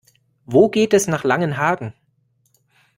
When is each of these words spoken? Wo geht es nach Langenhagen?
Wo 0.47 0.67
geht 0.67 0.95
es 0.95 1.05
nach 1.05 1.23
Langenhagen? 1.23 1.93